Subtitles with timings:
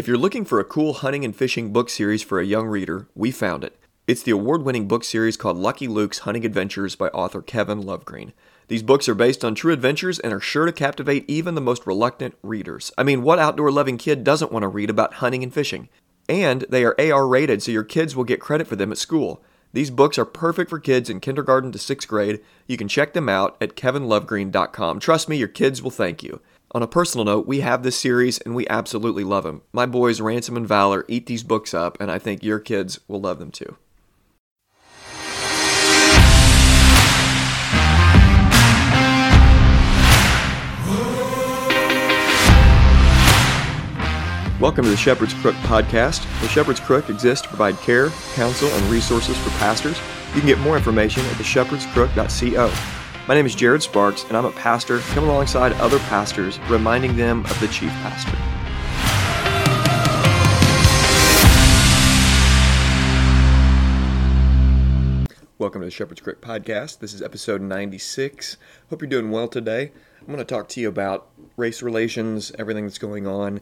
[0.00, 3.06] If you're looking for a cool hunting and fishing book series for a young reader,
[3.14, 3.78] we found it.
[4.06, 8.32] It's the award winning book series called Lucky Luke's Hunting Adventures by author Kevin Lovegreen.
[8.68, 11.86] These books are based on true adventures and are sure to captivate even the most
[11.86, 12.90] reluctant readers.
[12.96, 15.90] I mean, what outdoor loving kid doesn't want to read about hunting and fishing?
[16.30, 19.42] And they are AR rated, so your kids will get credit for them at school.
[19.74, 22.40] These books are perfect for kids in kindergarten to sixth grade.
[22.66, 24.98] You can check them out at kevinlovegreen.com.
[24.98, 26.40] Trust me, your kids will thank you.
[26.72, 29.62] On a personal note, we have this series and we absolutely love them.
[29.72, 33.20] My boys, Ransom and Valor, eat these books up, and I think your kids will
[33.20, 33.76] love them too.
[44.60, 46.22] Welcome to the Shepherd's Crook podcast.
[46.40, 49.98] The Shepherd's Crook exists to provide care, counsel, and resources for pastors.
[50.36, 52.99] You can get more information at theshepherdscrook.co.
[53.30, 57.44] My name is Jared Sparks, and I'm a pastor coming alongside other pastors, reminding them
[57.44, 58.36] of the chief pastor.
[65.58, 66.98] Welcome to the Shepherd's Crook podcast.
[66.98, 68.56] This is episode 96.
[68.88, 69.92] Hope you're doing well today.
[70.18, 73.60] I'm going to talk to you about race relations, everything that's going on,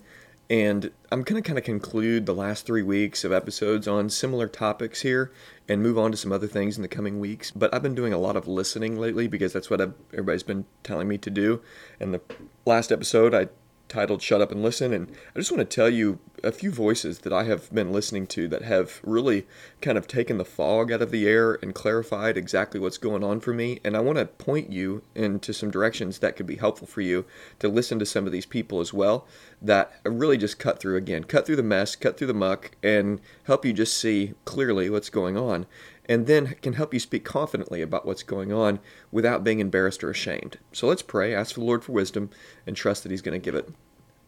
[0.48, 4.48] and I'm going to kind of conclude the last three weeks of episodes on similar
[4.48, 5.30] topics here
[5.68, 7.50] and move on to some other things in the coming weeks.
[7.50, 10.64] But I've been doing a lot of listening lately because that's what I've, everybody's been
[10.82, 11.60] telling me to do.
[12.00, 12.20] And the
[12.64, 13.48] last episode, I
[13.88, 14.92] titled Shut Up and Listen.
[14.92, 18.26] And I just want to tell you a few voices that I have been listening
[18.28, 19.46] to that have really
[19.80, 23.40] kind of taken the fog out of the air and clarified exactly what's going on
[23.40, 23.80] for me.
[23.84, 27.24] And I want to point you into some directions that could be helpful for you
[27.58, 29.26] to listen to some of these people as well
[29.60, 33.20] that really just cut through again, cut through the mess, cut through the muck, and
[33.44, 35.66] help you just see clearly what's going on.
[36.08, 38.80] And then can help you speak confidently about what's going on
[39.12, 40.58] without being embarrassed or ashamed.
[40.72, 42.30] So let's pray, ask the Lord for wisdom,
[42.66, 43.68] and trust that He's going to give it.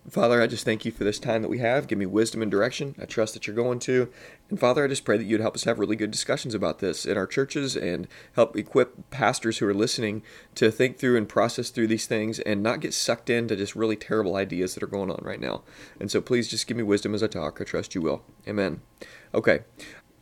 [0.08, 1.86] Father, I just thank you for this time that we have.
[1.86, 2.95] Give me wisdom and direction.
[3.01, 4.11] I trust that you're going to.
[4.48, 7.05] And Father, I just pray that you'd help us have really good discussions about this
[7.05, 10.23] in our churches and help equip pastors who are listening
[10.55, 13.96] to think through and process through these things and not get sucked into just really
[13.96, 15.63] terrible ideas that are going on right now.
[16.01, 17.61] And so please just give me wisdom as I talk.
[17.61, 18.23] I trust you will.
[18.48, 18.80] Amen.
[19.35, 19.61] Okay.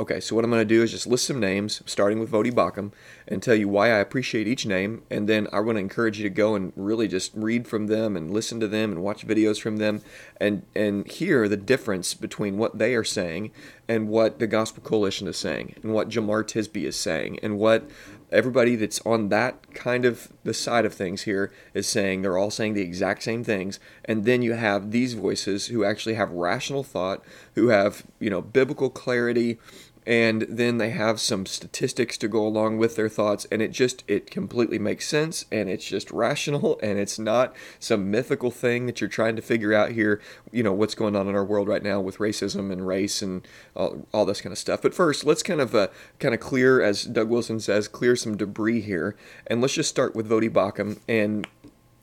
[0.00, 2.52] Okay, so what I'm going to do is just list some names, starting with Voddie
[2.52, 2.92] Baucham,
[3.26, 5.02] and tell you why I appreciate each name.
[5.10, 8.16] And then I want to encourage you to go and really just read from them
[8.16, 10.02] and listen to them and watch videos from them
[10.40, 13.50] and, and hear the difference between what they are saying
[13.88, 17.90] and what the Gospel Coalition is saying and what Jemar Tisby is saying and what
[18.30, 22.50] everybody that's on that kind of the side of things here is saying they're all
[22.50, 26.82] saying the exact same things and then you have these voices who actually have rational
[26.82, 27.22] thought
[27.54, 29.58] who have you know biblical clarity
[30.08, 34.02] and then they have some statistics to go along with their thoughts and it just
[34.08, 39.02] it completely makes sense and it's just rational and it's not some mythical thing that
[39.02, 40.18] you're trying to figure out here
[40.50, 43.46] you know what's going on in our world right now with racism and race and
[43.76, 44.80] all, all this kind of stuff.
[44.80, 48.34] But first let's kind of uh, kind of clear as doug wilson says clear some
[48.34, 49.14] debris here
[49.46, 51.46] and let's just start with Voddie Baucham and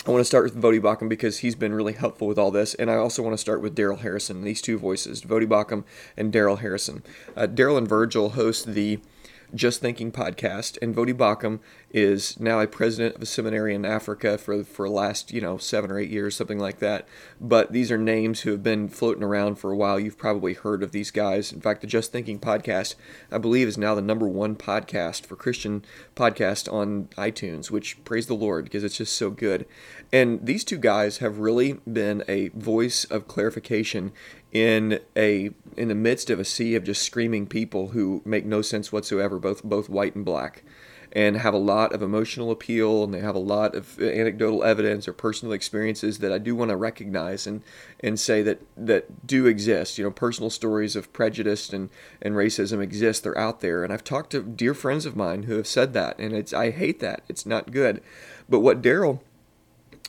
[0.07, 2.75] I want to start with Voddie Baucham because he's been really helpful with all this,
[2.75, 4.43] and I also want to start with Darrell Harrison.
[4.43, 5.83] These two voices, Voddie Baucham
[6.15, 7.01] and Darrell Harrison.
[7.35, 8.99] Uh, Darrell and Virgil host the
[9.53, 11.59] Just Thinking podcast, and Voddie Baucham
[11.91, 15.57] is now a president of a seminary in Africa for for the last you know
[15.57, 17.07] seven or eight years, something like that.
[17.39, 19.99] But these are names who have been floating around for a while.
[19.99, 21.51] You've probably heard of these guys.
[21.51, 22.95] In fact, the Just Thinking podcast,
[23.31, 25.85] I believe, is now the number one podcast for Christian
[26.15, 27.69] podcast on iTunes.
[27.69, 29.65] Which praise the Lord because it's just so good.
[30.11, 34.11] And these two guys have really been a voice of clarification
[34.55, 38.61] in a in the midst of a sea of just screaming people who make no
[38.61, 40.63] sense whatsoever, both both white and black
[41.11, 45.09] and have a lot of emotional appeal and they have a lot of anecdotal evidence
[45.09, 47.63] or personal experiences that I do want to recognize and
[47.99, 49.97] and say that that do exist.
[49.97, 51.89] You know, personal stories of prejudice and
[52.21, 53.23] and racism exist.
[53.23, 56.17] They're out there, and I've talked to dear friends of mine who have said that,
[56.17, 57.23] and it's I hate that.
[57.27, 58.01] It's not good.
[58.47, 59.21] But what Darrell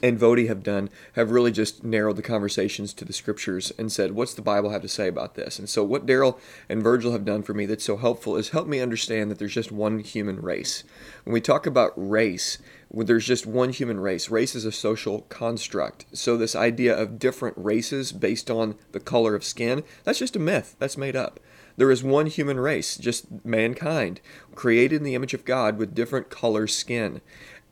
[0.02, 4.12] and Voddie have done have really just narrowed the conversations to the scriptures and said,
[4.12, 5.58] what's the Bible have to say about this?
[5.58, 6.38] And so, what Darrell
[6.68, 9.54] and Virgil have done for me that's so helpful is help me understand that there's
[9.54, 10.84] just one human race.
[11.24, 12.58] When we talk about race,
[12.90, 14.30] there's just one human race.
[14.30, 16.04] Race is a social construct.
[16.12, 20.40] So, this idea of different races based on the color of skin, that's just a
[20.40, 20.76] myth.
[20.78, 21.40] That's made up.
[21.78, 24.20] There is one human race, just mankind,
[24.54, 27.20] created in the image of God with different color skin.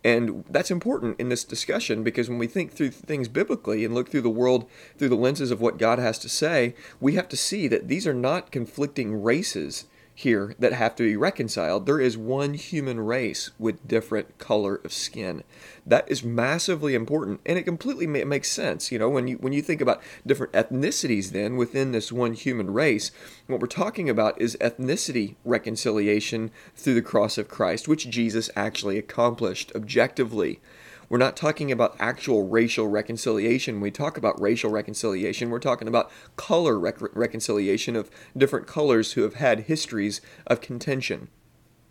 [0.05, 4.11] And that's important in this discussion because when we think through things biblically and look
[4.11, 4.69] through the world
[4.99, 8.07] through the lenses of what God has to say, we have to see that these
[8.07, 11.87] are not conflicting races here that have to be reconciled.
[11.87, 15.43] There is one human race with different color of skin.
[15.85, 18.93] That is massively important, and it completely ma- makes sense.
[18.93, 22.73] You know, when you when you think about different ethnicities, then within this one human
[22.73, 23.11] race,
[23.49, 28.99] what we're talking about is ethnicity reconciliation through the cross of Christ, which Jesus actually
[28.99, 30.61] accomplished objectively.
[31.09, 33.77] We're not talking about actual racial reconciliation.
[33.77, 39.13] When we talk about racial reconciliation, we're talking about color rec- reconciliation of different colors
[39.13, 41.29] who have had histories of contention.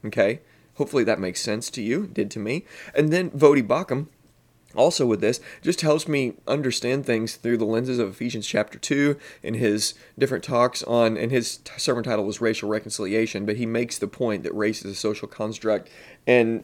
[0.06, 0.42] Okay?
[0.75, 2.04] Hopefully that makes sense to you.
[2.04, 2.65] It did to me.
[2.95, 4.07] And then Voddie Baucham,
[4.75, 9.18] also with this, just helps me understand things through the lenses of Ephesians chapter 2
[9.44, 14.00] in his different talks on, and his sermon title was Racial Reconciliation, but he makes
[14.00, 15.89] the point that race is a social construct.
[16.25, 16.63] And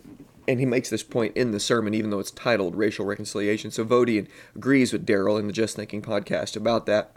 [0.49, 3.69] and he makes this point in the sermon, even though it's titled Racial Reconciliation.
[3.69, 7.15] So Vodian agrees with Darrell in the Just Thinking podcast about that.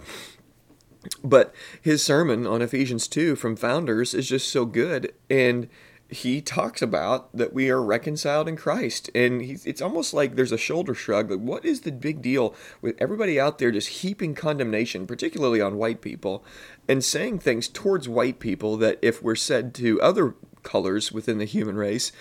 [1.24, 5.14] But his sermon on Ephesians 2 from Founders is just so good.
[5.30, 5.70] And
[6.10, 9.08] he talks about that we are reconciled in Christ.
[9.14, 11.30] And it's almost like there's a shoulder shrug.
[11.30, 15.78] Like, what is the big deal with everybody out there just heaping condemnation, particularly on
[15.78, 16.44] white people,
[16.86, 21.44] and saying things towards white people that if we're said to other colors within the
[21.44, 22.12] human race,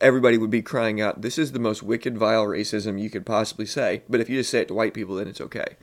[0.00, 3.66] everybody would be crying out, This is the most wicked, vile racism you could possibly
[3.66, 4.02] say.
[4.08, 5.76] But if you just say it to white people, then it's okay.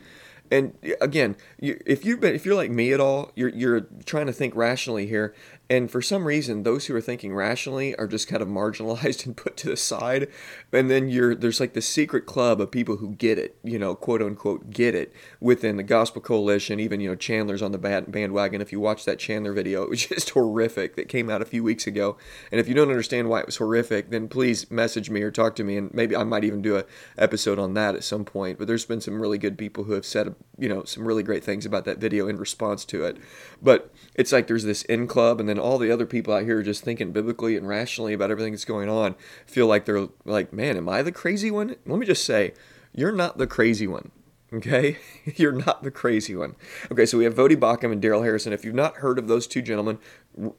[0.50, 4.33] And again, if you've been, if you're like me at all, you're you're trying to
[4.33, 5.36] think rationally here,
[5.69, 9.36] and for some reason, those who are thinking rationally are just kind of marginalized and
[9.36, 10.30] put to the side.
[10.72, 13.96] And then you're there's like the secret club of people who get it, you know,
[13.96, 16.80] quote unquote, get it within the Gospel Coalition.
[16.80, 18.62] Even you know, Chandler's on the bandwagon.
[18.62, 21.64] If you watch that Chandler video, it was just horrific that came out a few
[21.64, 22.18] weeks ago.
[22.52, 25.56] And if you don't understand why it was horrific, then please message me or talk
[25.58, 26.86] to me, and maybe I might even do a
[27.18, 28.58] episode on that at some point.
[28.58, 31.44] But there's been some really good people who have said, you know, some really great
[31.44, 33.18] things about that video in response to it.
[33.62, 36.62] But it's like there's this in club, and then all the other people out here
[36.62, 39.15] just thinking biblically and rationally about everything that's going on
[39.45, 41.75] feel like they're like, man, am I the crazy one?
[41.86, 42.54] Let me just say,
[42.94, 44.12] you're not the crazy one.
[44.54, 44.98] Okay,
[45.36, 46.56] you're not the crazy one.
[46.92, 48.54] Okay, so we have Voddie Baucham and Darrell Harrison.
[48.54, 50.00] If you've not heard of those two gentlemen,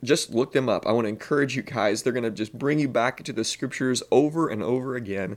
[0.02, 0.86] just look them up.
[0.86, 2.02] I want to encourage you guys.
[2.02, 5.36] They're going to just bring you back to the scriptures over and over again,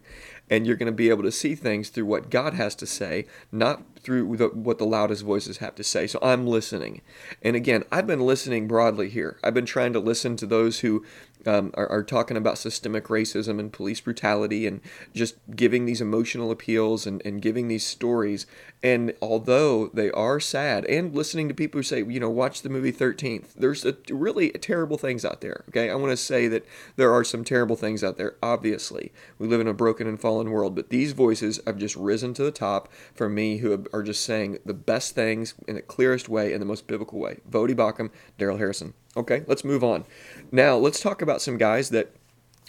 [0.50, 3.26] and you're going to be able to see things through what God has to say,
[3.52, 6.08] not through the, what the loudest voices have to say.
[6.08, 7.02] So I'm listening.
[7.42, 9.38] And again, I've been listening broadly here.
[9.44, 11.06] I've been trying to listen to those who
[11.46, 14.82] um, are, are, talking about systemic racism and police brutality and
[15.14, 18.46] just giving these emotional appeals and, and giving these stories.
[18.84, 22.70] And although they are sad, and listening to people who say, you know, watch the
[22.70, 25.64] movie 13th, there's a, really terrible things out there.
[25.70, 29.12] Okay, I want to say that there are some terrible things out there, obviously.
[29.38, 32.44] We live in a broken and fallen world, but these voices have just risen to
[32.44, 36.54] the top for me who are just saying the best things in the clearest way,
[36.54, 37.40] in the most biblical way.
[37.50, 38.94] Voddie Baucham, Darrell Harrison.
[39.18, 40.06] Okay, let's move on.
[40.52, 42.16] Now, let's talk about some guys that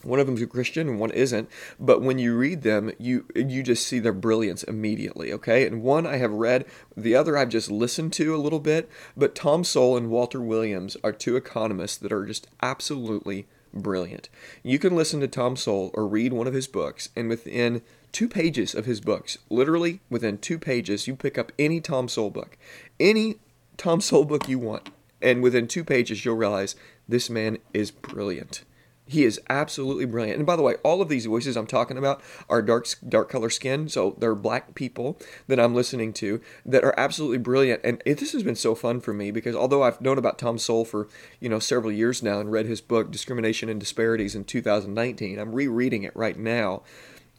[0.04, 3.62] one of them's a Christian and one isn't, but when you read them, you you
[3.62, 5.66] just see their brilliance immediately, okay?
[5.66, 6.64] And one I have read,
[6.96, 10.96] the other I've just listened to a little bit, but Tom Sowell and Walter Williams
[11.02, 14.28] are two economists that are just absolutely brilliant.
[14.62, 17.82] You can listen to Tom Sowell or read one of his books, and within
[18.12, 22.30] two pages of his books, literally within two pages, you pick up any Tom Sowell
[22.30, 22.58] book,
[23.00, 23.36] any
[23.76, 24.90] Tom Sowell book you want,
[25.20, 26.76] and within two pages, you'll realize
[27.08, 28.64] this man is brilliant.
[29.12, 30.38] He is absolutely brilliant.
[30.38, 33.50] And by the way, all of these voices I'm talking about are dark dark color
[33.50, 35.18] skin, so they're black people
[35.48, 37.82] that I'm listening to that are absolutely brilliant.
[37.84, 40.56] And it, this has been so fun for me because although I've known about Tom
[40.56, 41.08] Sowell for
[41.40, 45.54] you know several years now and read his book Discrimination and Disparities in 2019, I'm
[45.54, 46.82] rereading it right now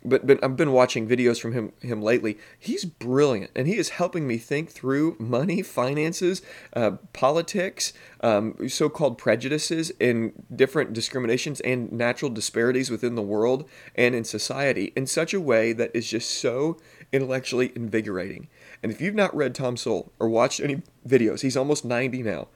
[0.05, 2.37] but, I've been watching videos from him him lately.
[2.59, 6.41] He's brilliant, and he is helping me think through money, finances,
[6.73, 14.15] uh, politics, um, so-called prejudices, and different discriminations and natural disparities within the world and
[14.15, 16.77] in society in such a way that is just so
[17.11, 18.47] intellectually invigorating.
[18.81, 22.47] And if you've not read Tom Sowell or watched any videos, he's almost 90 now,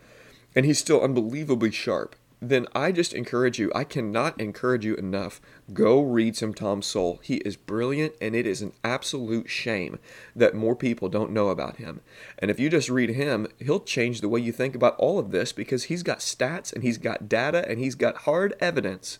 [0.56, 5.42] and he's still unbelievably sharp then I just encourage you, I cannot encourage you enough.
[5.74, 7.20] Go read some Tom Sowell.
[7.24, 9.98] He is brilliant, and it is an absolute shame
[10.36, 12.02] that more people don't know about him.
[12.38, 15.32] And if you just read him, he'll change the way you think about all of
[15.32, 19.18] this because he's got stats and he's got data and he's got hard evidence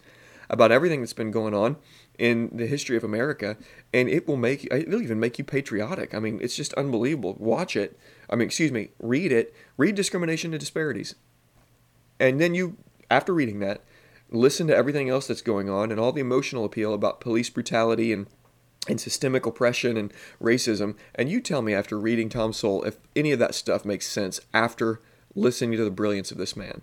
[0.50, 1.78] about everything that's been going on
[2.18, 3.58] in the history of America,
[3.94, 6.16] and it will make it'll even make you patriotic.
[6.16, 7.36] I mean, it's just unbelievable.
[7.40, 7.98] Watch it.
[8.30, 9.56] I mean, excuse me, read it.
[9.76, 11.16] Read Discrimination and Disparities.
[12.20, 12.78] And then you
[13.10, 13.82] after reading that,
[14.30, 18.12] listen to everything else that's going on and all the emotional appeal about police brutality
[18.12, 18.28] and
[18.90, 23.34] and systemic oppression and racism, and you tell me after reading Tom Sowell if any
[23.34, 25.02] of that stuff makes sense after
[25.36, 26.82] listening to the brilliance of this man.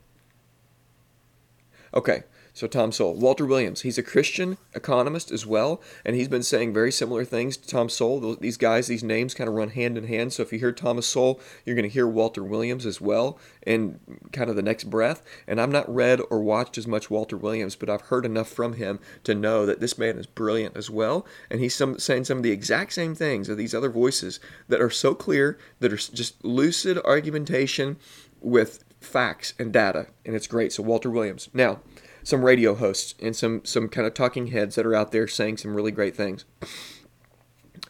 [1.94, 2.24] Okay,
[2.54, 6.72] so Tom Sowell, Walter Williams, he's a Christian economist as well, and he's been saying
[6.72, 8.36] very similar things to Tom Sowell.
[8.36, 10.32] These guys, these names kind of run hand in hand.
[10.32, 13.98] So if you hear Thomas Sowell, you're going to hear Walter Williams as well, in
[14.32, 15.22] kind of the next breath.
[15.48, 18.74] And I've not read or watched as much Walter Williams, but I've heard enough from
[18.74, 22.38] him to know that this man is brilliant as well, and he's some, saying some
[22.38, 25.96] of the exact same things of these other voices that are so clear, that are
[25.96, 27.96] just lucid argumentation
[28.40, 30.72] with facts and data, and it's great.
[30.72, 31.48] So Walter Williams.
[31.52, 31.80] Now,
[32.24, 35.58] some radio hosts and some some kind of talking heads that are out there saying
[35.58, 36.44] some really great things.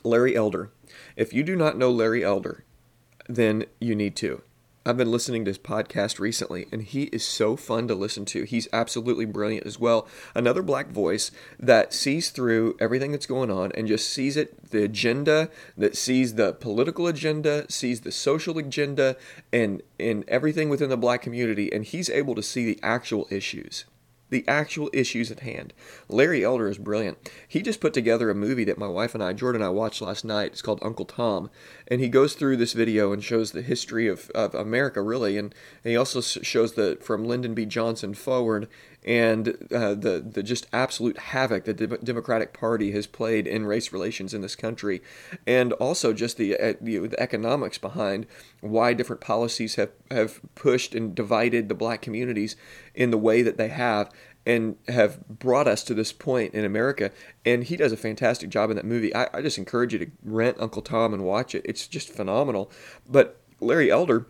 [0.03, 0.71] Larry Elder.
[1.17, 2.65] If you do not know Larry Elder,
[3.29, 4.43] then you need to.
[4.87, 8.43] I've been listening to his podcast recently, and he is so fun to listen to.
[8.43, 10.07] He's absolutely brilliant as well.
[10.35, 14.85] Another black voice that sees through everything that's going on and just sees it, the
[14.85, 15.49] agenda,
[15.79, 19.17] that sees the political agenda, sees the social agenda,
[19.55, 23.87] and in everything within the black community, and he's able to see the actual issues
[24.31, 25.73] the actual issues at hand.
[26.09, 27.31] Larry Elder is brilliant.
[27.47, 30.03] He just put together a movie that my wife and I, Jordan and I, watched
[30.03, 30.53] last night.
[30.53, 31.51] It's called Uncle Tom.
[31.89, 35.37] And he goes through this video and shows the history of, of America, really.
[35.37, 35.55] And,
[35.85, 37.67] and he also shows the from Lyndon B.
[37.67, 38.69] Johnson forward
[39.05, 43.93] and uh, the the just absolute havoc that the Democratic Party has played in race
[43.93, 45.03] relations in this country,
[45.47, 48.27] and also just the, uh, the, the economics behind
[48.65, 52.57] why different policies have have pushed and divided the black communities
[52.95, 54.11] in the way that they have
[54.47, 57.11] and have brought us to this point in America.
[57.45, 59.15] And he does a fantastic job in that movie.
[59.15, 61.63] I, I just encourage you to rent Uncle Tom and watch it.
[61.65, 62.71] It's just phenomenal.
[63.09, 64.27] But Larry Elder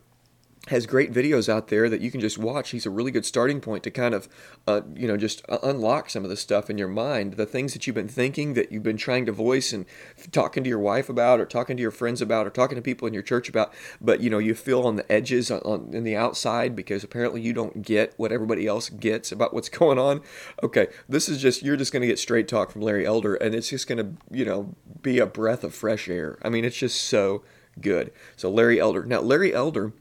[0.68, 2.70] has great videos out there that you can just watch.
[2.70, 4.28] He's a really good starting point to kind of,
[4.66, 7.74] uh, you know, just uh, unlock some of the stuff in your mind, the things
[7.74, 9.84] that you've been thinking, that you've been trying to voice and
[10.32, 13.06] talking to your wife about, or talking to your friends about, or talking to people
[13.06, 13.72] in your church about.
[14.00, 17.42] But you know, you feel on the edges, on, on in the outside, because apparently
[17.42, 20.22] you don't get what everybody else gets about what's going on.
[20.62, 23.54] Okay, this is just you're just going to get straight talk from Larry Elder, and
[23.54, 26.38] it's just going to, you know, be a breath of fresh air.
[26.42, 27.42] I mean, it's just so
[27.80, 28.12] good.
[28.36, 29.04] So Larry Elder.
[29.04, 29.92] Now, Larry Elder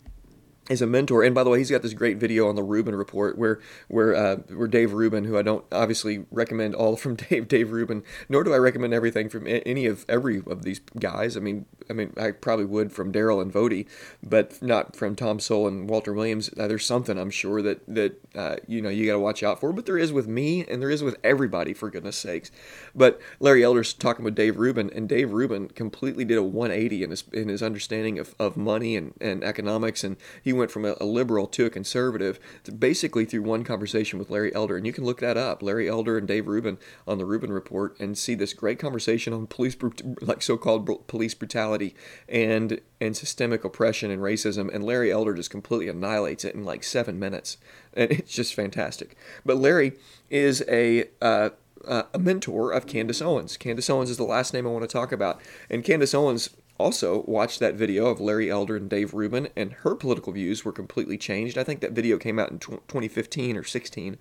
[0.70, 1.24] is a mentor.
[1.24, 4.16] And by the way, he's got this great video on the Rubin Report where where
[4.16, 8.44] uh, where Dave Rubin, who I don't obviously recommend all from Dave Dave Rubin, nor
[8.44, 11.36] do I recommend everything from any of every of these guys.
[11.36, 13.88] I mean, I mean, I probably would from Darrell and Voddie,
[14.22, 16.50] but not from Tom Sowell and Walter Williams.
[16.58, 19.60] Uh, there's something I'm sure that that uh, you know you got to watch out
[19.60, 19.74] for.
[19.74, 22.52] But there is with me, and there is with everybody, for goodness sakes.
[22.96, 27.10] But Larry Elder's talking with Dave Rubin, and Dave Rubin completely did a 180 in
[27.10, 30.96] his in his understanding of, of money and, and economics, and he went from a,
[31.00, 32.40] a liberal to a conservative
[32.78, 36.18] basically through one conversation with Larry Elder, and you can look that up, Larry Elder
[36.18, 39.76] and Dave Rubin on the Rubin Report, and see this great conversation on police
[40.22, 41.96] like so-called police brutality
[42.28, 46.84] and and systemic oppression and racism, and Larry Elder just completely annihilates it in like
[46.84, 47.58] seven minutes,
[47.94, 49.16] and it's just fantastic.
[49.46, 49.94] But Larry
[50.30, 51.50] is a uh,
[51.86, 53.58] uh, a mentor of Candace Owens.
[53.58, 57.24] Candace Owens is the last name I want to talk about, and Candace Owens also
[57.28, 61.18] watched that video of Larry Elder and Dave Rubin, and her political views were completely
[61.18, 61.58] changed.
[61.58, 64.18] I think that video came out in 2015 or 16.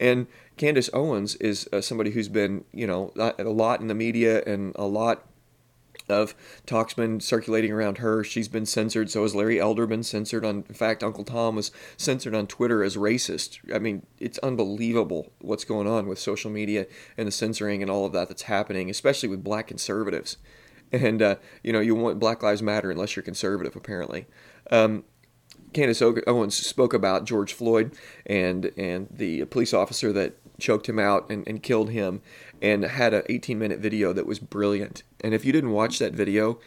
[0.00, 0.26] And
[0.56, 4.72] Candace Owens is uh, somebody who's been, you know, a lot in the media and
[4.76, 5.24] a lot
[6.08, 6.34] of
[6.66, 8.24] talks been circulating around her.
[8.24, 9.10] She's been censored.
[9.10, 10.64] So has Larry Elder been censored on.
[10.68, 13.58] In fact, Uncle Tom was censored on Twitter as racist.
[13.74, 16.86] I mean, it's unbelievable what's going on with social media
[17.16, 20.36] and the censoring and all of that that's happening, especially with black conservatives.
[20.92, 24.26] And uh, you know, you want Black Lives Matter unless you're conservative, apparently.
[24.70, 25.04] Um,
[25.72, 27.92] Candace Owens spoke about George Floyd
[28.26, 32.20] and and the police officer that choked him out and, and killed him
[32.60, 35.02] and had an 18 minute video that was brilliant.
[35.22, 36.58] And if you didn't watch that video,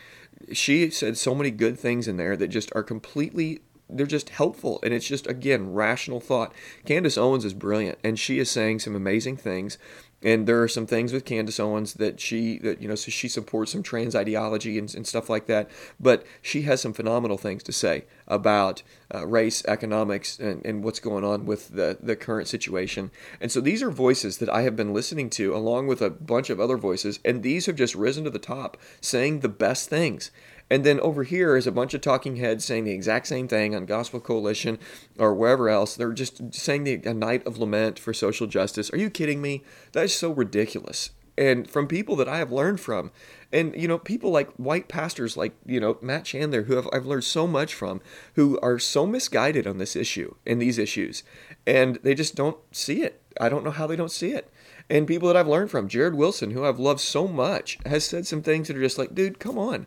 [0.53, 3.61] she said so many good things in there that just are completely
[3.93, 6.53] they're just helpful and it's just again rational thought
[6.85, 9.77] candace owens is brilliant and she is saying some amazing things
[10.23, 13.27] and there are some things with Candace Owens that she that you know so she
[13.27, 15.69] supports some trans ideology and, and stuff like that.
[15.99, 20.99] But she has some phenomenal things to say about uh, race economics and, and what's
[20.99, 23.11] going on with the, the current situation.
[23.41, 26.49] And so these are voices that I have been listening to along with a bunch
[26.49, 30.31] of other voices and these have just risen to the top saying the best things
[30.71, 33.75] and then over here is a bunch of talking heads saying the exact same thing
[33.75, 34.79] on Gospel Coalition
[35.19, 35.97] or wherever else.
[35.97, 38.89] They're just saying the, a night of lament for social justice.
[38.91, 39.65] Are you kidding me?
[39.91, 41.09] That is so ridiculous.
[41.37, 43.11] And from people that I have learned from,
[43.51, 47.05] and you know, people like white pastors like you know Matt Chandler, who have, I've
[47.05, 47.99] learned so much from,
[48.35, 51.23] who are so misguided on this issue and these issues,
[51.67, 53.21] and they just don't see it.
[53.41, 54.49] I don't know how they don't see it.
[54.89, 58.25] And people that I've learned from, Jared Wilson, who I've loved so much, has said
[58.25, 59.85] some things that are just like, dude, come on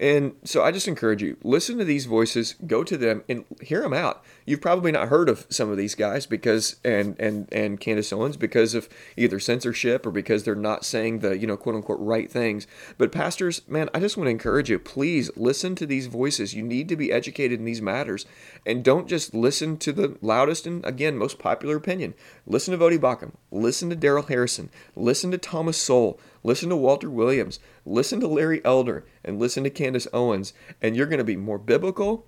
[0.00, 3.82] And so I just encourage you, listen to these voices, go to them and hear
[3.82, 4.24] them out.
[4.46, 8.38] You've probably not heard of some of these guys because and and and Candace Owens
[8.38, 8.88] because of
[9.18, 12.66] either censorship or because they're not saying the, you know, quote unquote right things.
[12.96, 16.54] But pastors, man, I just want to encourage you, please listen to these voices.
[16.54, 18.24] You need to be educated in these matters
[18.64, 22.14] and don't just listen to the loudest and again most popular opinion.
[22.46, 27.10] Listen to Voddie Baucham, listen to Darrell Harrison, listen to Thomas Sowell, listen to Walter
[27.10, 31.36] Williams, listen to Larry Elder, and listen to Candace Owens, and you're going to be
[31.36, 32.26] more biblical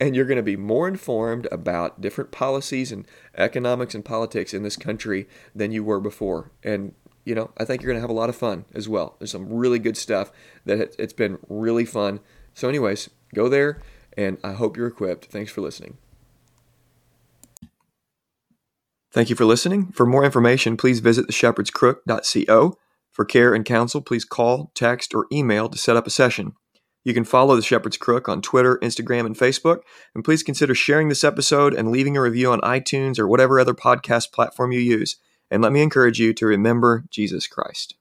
[0.00, 3.04] and you're going to be more informed about different policies and
[3.36, 6.52] economics and politics in this country than you were before.
[6.62, 9.16] And you know, I think you're going to have a lot of fun as well.
[9.18, 10.32] There's some really good stuff
[10.64, 12.20] that it's been really fun.
[12.54, 13.82] So, anyways, go there,
[14.16, 15.26] and I hope you're equipped.
[15.26, 15.98] Thanks for listening.
[19.12, 19.92] Thank you for listening.
[19.92, 22.78] For more information, please visit theshepherdscrook.co.
[23.18, 26.52] For care and counsel, please call, text, or email to set up a session.
[27.02, 29.80] You can follow The Shepherd's Crook on Twitter, Instagram, and Facebook.
[30.14, 33.74] And please consider sharing this episode and leaving a review on iTunes or whatever other
[33.74, 35.16] podcast platform you use.
[35.50, 37.96] And let me encourage you to remember Jesus Christ.